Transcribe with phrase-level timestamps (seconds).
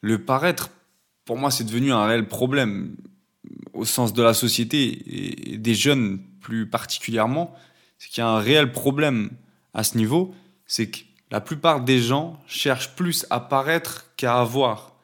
[0.00, 0.70] le paraître,
[1.24, 2.96] pour moi, c'est devenu un réel problème
[3.72, 7.54] au sens de la société et des jeunes plus particulièrement.
[7.98, 9.30] C'est qu'il y a un réel problème
[9.74, 10.34] à ce niveau,
[10.66, 10.98] c'est que
[11.30, 14.94] la plupart des gens cherchent plus à paraître qu'à avoir.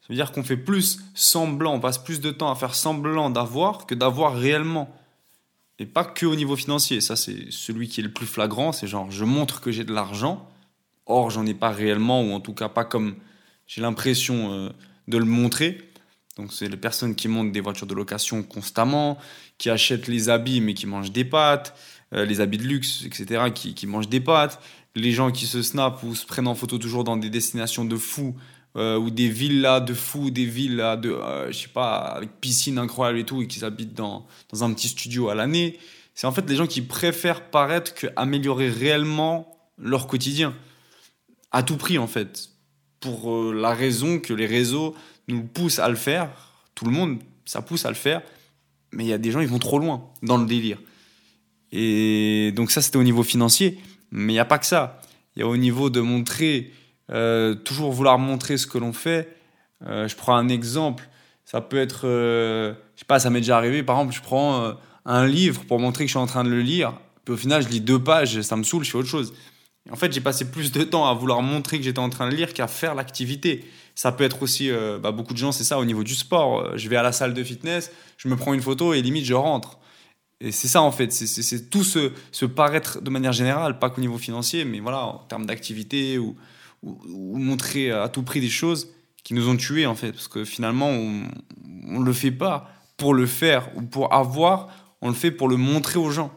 [0.00, 3.30] Ça veut dire qu'on fait plus semblant, on passe plus de temps à faire semblant
[3.30, 4.94] d'avoir que d'avoir réellement.
[5.78, 7.00] Et pas que au niveau financier.
[7.00, 8.72] Ça, c'est celui qui est le plus flagrant.
[8.72, 10.48] C'est genre, je montre que j'ai de l'argent.
[11.06, 13.16] Or, j'en ai pas réellement, ou en tout cas pas comme
[13.66, 14.68] j'ai l'impression euh,
[15.08, 15.78] de le montrer.
[16.36, 19.18] Donc, c'est les personnes qui montent des voitures de location constamment,
[19.58, 21.76] qui achètent les habits mais qui mangent des pâtes,
[22.12, 24.60] euh, les habits de luxe, etc., qui, qui mangent des pâtes.
[24.96, 27.96] Les gens qui se snapent ou se prennent en photo toujours dans des destinations de
[27.96, 28.34] fous
[28.76, 32.78] euh, ou des villas de fous, des villas de, euh, je sais pas, avec piscine
[32.78, 35.78] incroyable et tout, et qui habitent dans, dans un petit studio à l'année.
[36.14, 40.54] C'est en fait les gens qui préfèrent paraître qu'améliorer réellement leur quotidien.
[41.52, 42.50] À tout prix, en fait.
[43.04, 44.96] Pour euh, la raison que les réseaux
[45.28, 46.30] nous poussent à le faire.
[46.74, 48.22] Tout le monde, ça pousse à le faire.
[48.92, 50.78] Mais il y a des gens, ils vont trop loin dans le délire.
[51.70, 53.78] Et donc ça, c'était au niveau financier.
[54.10, 55.00] Mais il n'y a pas que ça.
[55.36, 56.72] Il y a au niveau de montrer
[57.10, 59.36] euh, toujours vouloir montrer ce que l'on fait.
[59.86, 61.08] Euh, je prends un exemple,
[61.44, 64.74] ça peut être, euh, je sais pas, ça m'est déjà arrivé, par exemple, je prends
[65.04, 67.62] un livre pour montrer que je suis en train de le lire, puis au final,
[67.62, 69.34] je lis deux pages, ça me saoule, je fais autre chose.
[69.90, 72.34] En fait, j'ai passé plus de temps à vouloir montrer que j'étais en train de
[72.34, 73.64] lire qu'à faire l'activité.
[73.94, 74.70] Ça peut être aussi,
[75.02, 76.76] bah, beaucoup de gens, c'est ça, au niveau du sport.
[76.76, 79.34] Je vais à la salle de fitness, je me prends une photo et limite, je
[79.34, 79.78] rentre.
[80.40, 84.18] Et c'est ça en fait, c'est tout se paraître de manière générale, pas qu'au niveau
[84.18, 86.36] financier, mais voilà, en termes d'activité ou,
[86.82, 88.88] ou, montrer à tout prix des choses
[89.22, 90.12] qui nous ont tués en fait.
[90.12, 94.68] Parce que finalement, on ne le fait pas pour le faire ou pour avoir,
[95.00, 96.32] on le fait pour le montrer aux gens.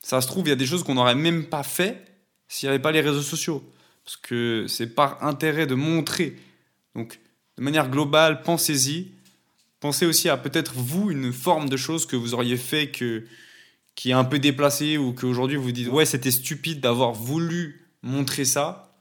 [0.00, 2.04] Ça se trouve, il y a des choses qu'on n'aurait même pas fait
[2.48, 3.62] s'il n'y avait pas les réseaux sociaux.
[4.04, 6.36] Parce que c'est par intérêt de montrer.
[6.94, 7.18] Donc,
[7.56, 9.12] de manière globale, pensez-y.
[9.80, 13.24] Pensez aussi à peut-être vous une forme de chose que vous auriez fait que,
[13.94, 18.44] qui est un peu déplacée ou qu'aujourd'hui vous dites ouais c'était stupide d'avoir voulu montrer
[18.44, 18.94] ça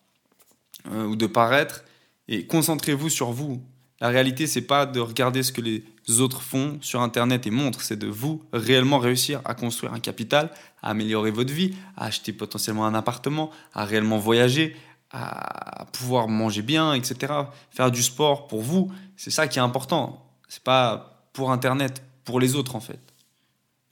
[0.91, 1.83] euh, ou de paraître.
[2.27, 3.63] Et concentrez-vous sur vous.
[4.03, 5.81] La réalité, c'est pas de regarder ce que les
[6.19, 10.51] autres font sur Internet et montrent, c'est de vous réellement réussir à construire un capital,
[10.81, 14.75] à améliorer votre vie, à acheter potentiellement un appartement, à réellement voyager,
[15.09, 17.31] à pouvoir manger bien, etc.
[17.71, 20.29] Faire du sport pour vous, c'est ça qui est important.
[20.49, 22.99] C'est pas pour Internet, pour les autres en fait.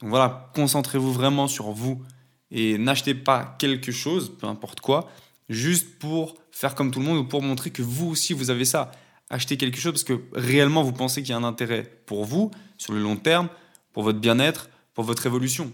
[0.02, 2.02] Donc voilà, concentrez-vous vraiment sur vous
[2.50, 5.08] et n'achetez pas quelque chose, peu importe quoi,
[5.48, 8.66] juste pour faire comme tout le monde ou pour montrer que vous aussi vous avez
[8.66, 8.92] ça.
[9.32, 12.50] Acheter quelque chose parce que réellement vous pensez qu'il y a un intérêt pour vous
[12.76, 13.48] sur le long terme,
[13.94, 15.72] pour votre bien-être, pour votre évolution.